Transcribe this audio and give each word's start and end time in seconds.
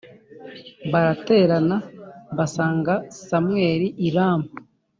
baraterana 0.91 1.77
basanga 2.37 2.93
Samweli 3.25 3.87
i 4.05 4.07
Rama 4.15 4.47